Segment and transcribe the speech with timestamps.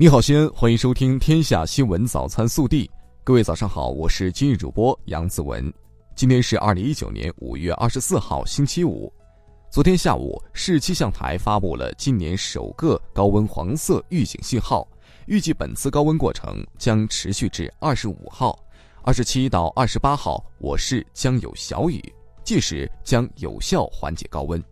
[0.00, 2.86] 你好，西安，欢迎收听《天下新闻早餐速递》。
[3.22, 5.70] 各位早上好，我是今日主播杨子文。
[6.16, 9.12] 今天是二零一九年五月二十四号，星期五。
[9.70, 14.88] 昨天下午，市气象台发布了今年首个高温黄色预警信号，
[15.26, 18.58] 预计本次高温过程将持续至二十五号、
[19.02, 22.02] 二十七到二十八号，我市将有小雨，
[22.42, 24.64] 届时将有效缓解高温。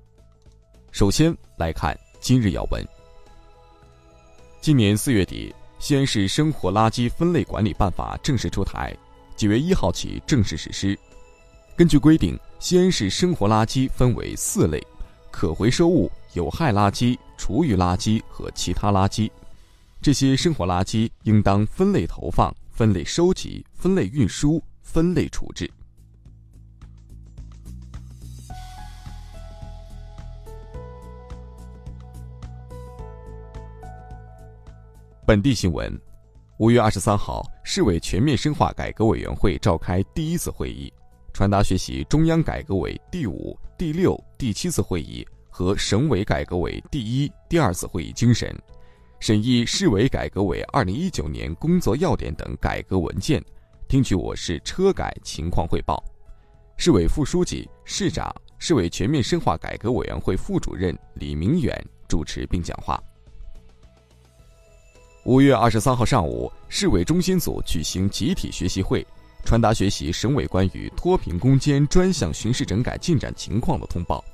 [0.91, 2.83] 首先来看今日要闻。
[4.69, 8.95] 今年四月底，西安市生活垃圾分类管理办法正式出台，
[9.35, 10.95] 九月一号起正式实施。
[11.75, 14.79] 根据规定，西安市生活垃圾分为四类：
[15.31, 19.31] 可回收物、有害垃圾、厨余垃圾和其他垃圾。
[20.03, 25.71] 这些生活垃圾应当分类投放、分类收集、分类运输、分类处置。
[35.29, 35.93] 本地新闻：
[36.57, 40.91] 五月二十三号，市委全面深化改革委员会召开第一次会议，
[41.35, 48.59] 传达学习中央改革委第五、第六、第七次会议和省委改革委第一、第二次会议精神，
[49.21, 53.45] 审议市委改革委二零一九年工作要点等改革文件，
[53.87, 56.03] 听取我市车改情况汇报。
[56.79, 62.99] 市委副书记、市长、市委全面深化改革委员会副主任李明远主持并讲话。
[65.29, 69.07] 五月二十三号上午，市委中心组举行集体学习会，
[69.45, 74.25] 传达学习省委关于脱贫攻坚专项巡视整改进展情况的通报。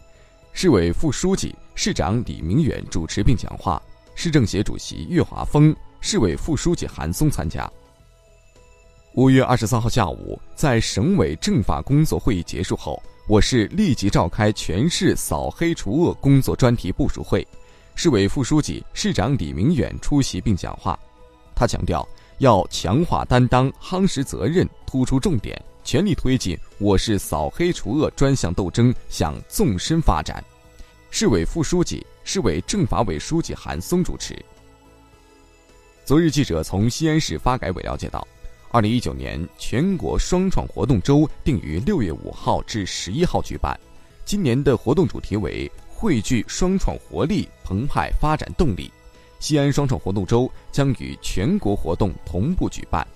[0.53, 3.83] 市委副书记、市长李明远主持并讲话，
[4.15, 7.69] 市政协主席岳华峰、市委副书记韩松参加。
[9.15, 17.45] 五月二十三号下午，在省委政法工作会议结束后，我市立即召开全市扫黑除恶工作专题部署会。
[17.97, 20.99] 市委副书记、市长李明远出席并讲话，
[21.55, 22.07] 他强调
[22.39, 30.43] 要强化担当、夯实责任、突出重点，全力推进我市扫黑除恶专项斗争向纵深发展。
[31.11, 34.37] 市委副书记、市委政法委书记韩松主持。
[36.05, 38.27] 昨日，记者从西安市发改委了解到，
[38.73, 43.79] 二零一九年全国双创活动周定于六月五号至十一号举办，
[44.25, 45.71] 今年的活动主题为。
[46.05, 48.93] 汇聚双创活力，澎湃发展动力。
[49.41, 53.07] 西安双创活动周将与全国活动同步举办，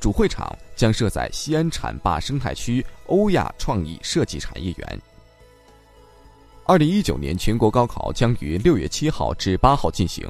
[0.00, 5.02] 主会场将设在西安浐灞生态区欧亚创意设计产业园。
[6.64, 10.26] 二零一九年全国高考将于六月七号至八号进行，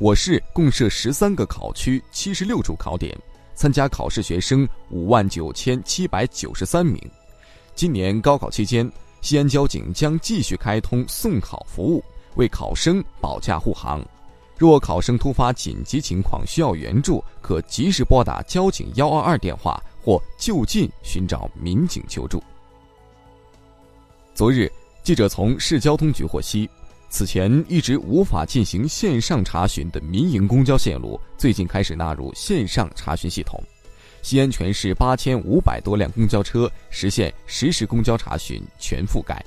[0.00, 3.16] 我市共设十三个考区，七十六处考点，
[3.54, 7.00] 参加考试学生五万九千七百九十三名。
[7.76, 8.90] 今年高考期间。
[9.20, 12.02] 西安交警将继续开通送考服务，
[12.36, 14.04] 为考生保驾护航。
[14.56, 22.42] 若考生突发紧急情况需要援助，可及时拨打交警幺二二电话或就近寻找民警求助。
[24.34, 24.70] 昨日，
[25.02, 26.68] 记者从市交通局获悉，
[27.08, 33.58] 此前一直无法进行线上查询的民营公交线路，最近开始纳入线上查询系统。
[34.22, 39.44] 西安全市八千五百多辆公交车实现实时公交查询全覆盖。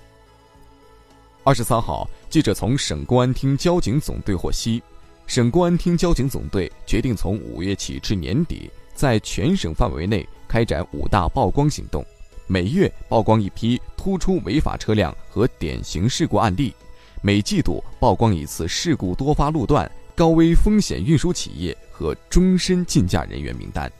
[1.43, 4.81] 二十三号，记者从省公安厅交警总队获悉，
[5.27, 12.05] 省公安厅交警总队决定从五月起至年底，在全省范围内开展五大曝光行动，
[12.47, 16.73] 每月曝光一批突出违法车辆和典型事故案例，
[17.21, 23.91] 每季度曝光一次事故多发路段、高危风险运输企业和终身禁驾人员名单。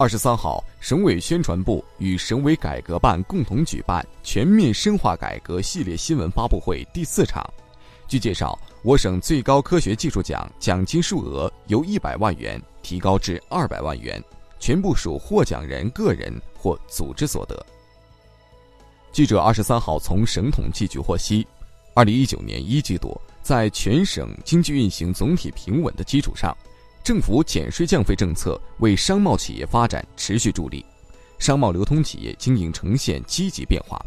[0.00, 7.44] 二十三号，省委宣传部与省委改革办共同举办全面深化改革系列新闻发布会第四场。
[8.08, 14.24] 据介绍，我省最高科学技术奖奖金数额由一百万元提高至二百万元，
[14.58, 17.66] 全部属获奖人个人或组织所得。
[19.12, 21.46] 记者二十三号从省统计局获悉，
[21.92, 26.56] 二零一九年一季度，在全省经济运行总体平稳的基础上。
[27.02, 30.84] 政府减税降费政策为商贸企业发展持续助力，
[31.38, 34.00] 商贸流通企业经营呈现积极变化。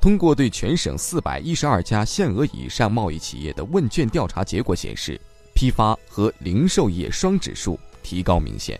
[0.00, 5.20] 通过对全省四百一十二家限额以上贸易企业的问卷调查结果显示，
[5.54, 8.78] 批发和零售业双指数提高明显。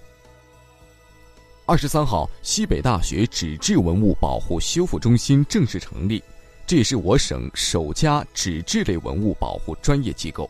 [1.64, 6.22] 二十三号，西北大学纸质文物保护修复中心正式成立，
[6.66, 10.48] 这也是我省首家纸质类文物保护专业机构。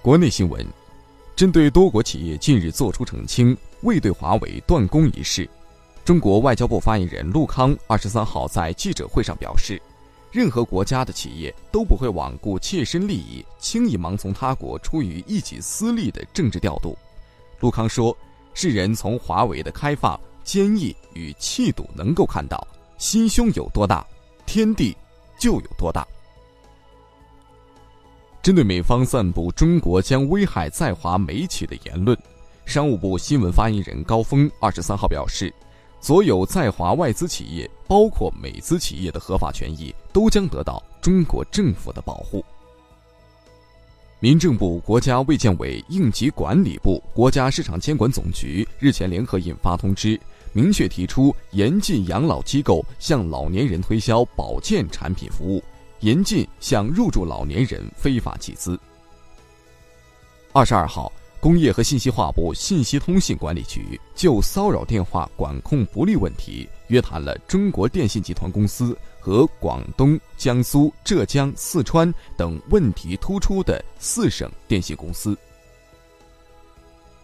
[0.00, 0.64] 国内新闻，
[1.34, 5.46] 针对多国企业近日作出澄清，未对华为断供一事，
[6.04, 9.82] 中国外交部发言人陆康二十三号在记者会上表示，
[10.30, 16.96] 任何国家的企业都不会罔顾切身利益，轻易盲从他国出于一己私利的政治调度。
[17.58, 18.16] 陆康说
[18.54, 22.64] ：“世人从华为的开放、坚毅与气度，能够看到
[22.98, 24.06] 心胸有多大，
[24.46, 24.96] 天地
[25.40, 26.06] 就有多大。”
[28.48, 32.16] 针对美方散布中国将危害在华美企的言论，
[32.64, 35.52] 商务部新闻发言人高峰二十三号表示。
[36.00, 42.42] 所有在华外资企业，包括美资企业的合法权益，都将得到中国政府的保护。
[44.18, 50.18] 民政部、国家卫健委、应急管理部、国家市场监管总局日前联合印发通知，
[50.54, 55.62] 明确提出严禁养老机构向老年人推销保健产品服务，
[56.00, 58.78] 严禁向入住老年人非法集资。
[60.52, 61.12] 二十二号。
[61.40, 75.38] 工业和信息化部信息通信管理局就骚扰电话管控不力问题，约谈了中国电信集团公司和广东、江苏、浙江、四川等问题突出的四省电信公司。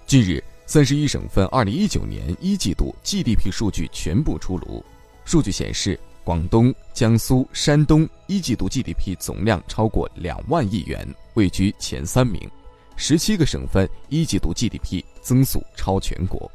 [0.06, 4.84] 近日，三十一省份二零一九年一季度 GDP 数据全部出炉，
[5.24, 12.50] 数据显示，广东、江苏、山东一季度 GDP 总量超过两万亿元，位居前三名。
[12.96, 16.50] 十七个省份一季度 GDP 增速超全国。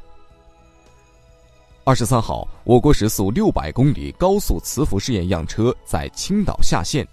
[1.84, 7.06] 二十三号，我国时速六百公里高速磁浮试验样车在青岛下线，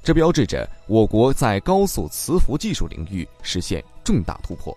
[0.00, 4.76] 这标志着我国在高速磁浮技术领域实现重大突破。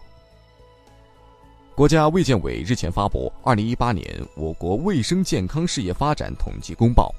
[1.75, 4.03] 国家卫健委日前发布《二零一八年
[4.35, 7.13] 我国卫生健康事业发展统计公报》。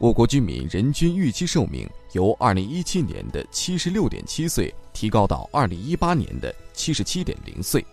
[0.00, 7.84] 我国居民人均预期寿命由二零一七年的七十六点七岁提高到二零一八年的七十七点零岁。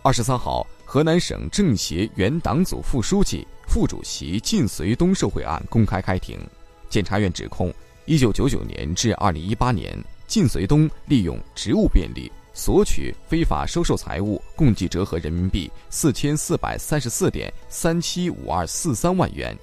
[0.00, 6.38] 二十三号，河南省政协原党组副书记、副主席靳绥东受贿案公开开庭，
[6.88, 7.70] 检察院指控，
[8.06, 9.94] 一九九九年至二零一八年，
[10.26, 19.54] 靳绥东利用职务便利索取、非法收受财物，共计折合人民币四千四百三十四点三七五二四三万元。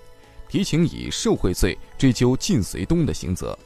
[0.54, 3.58] 提请以受贿罪追究靳绥东的刑责，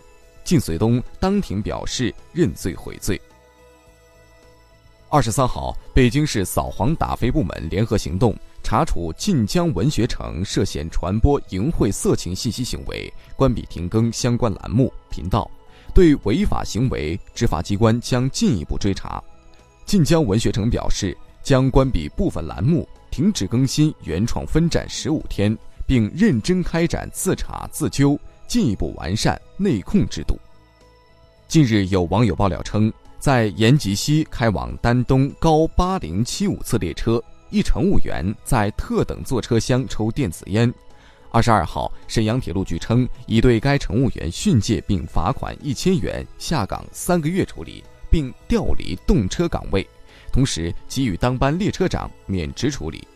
[0.45, 3.19] 靳绥东当庭表示认罪悔罪。
[5.09, 15.51] 二十三号，北京市扫黄打非部门联合行动，查处晋江文学城涉嫌传播淫秽色情信息行为，关闭停更相关栏目频道，
[15.93, 19.21] 对违法行为，执法机关将进一步追查。
[19.85, 25.53] 晋江文学城表示，将关闭部分栏目，停止更新原创分站十五天。
[25.87, 30.37] 并认真开展自查自纠，进一步完善内控制度。
[31.47, 40.71] 近日，有网友爆料称，在延吉西开往丹东高八零七五次列车，一乘务员在特等座车厢抽电子烟。
[41.31, 49.87] 二十二号，沈阳铁路局称，已对该乘务员训诫并罚款一千元，下岗三个月处理，并调离动车岗位，
[50.31, 53.07] 同时给予当班列车长免职处理。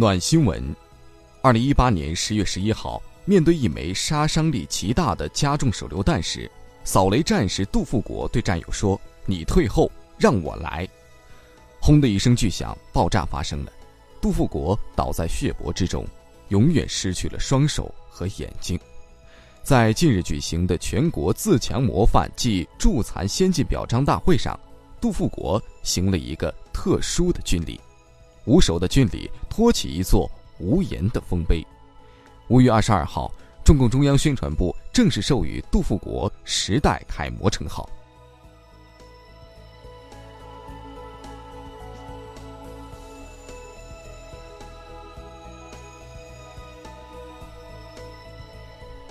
[0.00, 0.62] 暖新闻，
[1.42, 6.48] 二零一八年十月十一号，面对一枚杀伤力极大的加重手榴弹时，
[6.84, 10.88] 扫雷战士杜富国对战友说：“你退后，让我来。”
[11.82, 13.72] 轰的一声巨响，爆炸发生了，
[14.20, 16.06] 杜富国倒在血泊之中，
[16.50, 18.78] 永远失去了双手和眼睛。
[19.64, 24.56] 在近日举行的全国自强模范暨助残先进表彰大会上，
[25.00, 27.80] 杜富国行了一个特殊的军礼。
[28.48, 30.28] 无手的军礼托起一座
[30.58, 31.62] 无言的丰碑。
[32.48, 33.30] 五月二十二号，
[33.62, 37.86] 中共中央宣传部正式授予杜富国“时代楷模”称号。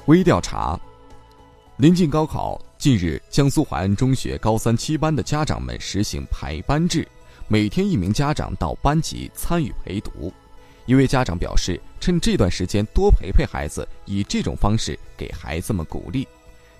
[0.08, 0.79] 微调查：
[1.75, 7.08] 临近高考，近日，江苏淮安中学高三七班的家长们实行排班制。
[7.50, 10.34] 每天一名家长到班级参与陪读，
[10.86, 16.27] 一位家长表示，趁这段时间多陪陪孩子，以这种方式给孩子们鼓励，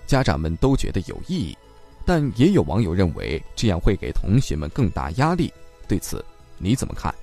[0.06, 1.56] 家长们都觉得有意义。
[2.04, 5.50] 但也有网友认为这样会给同学们更大压力，
[5.86, 6.22] 对此
[6.58, 7.14] 你怎么看？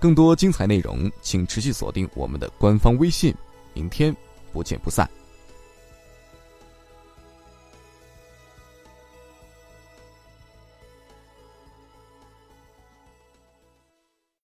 [0.00, 3.34] 更多精彩内容，请持续锁定我们的官方微信，
[3.74, 4.16] 明天
[4.54, 5.06] 不见不散。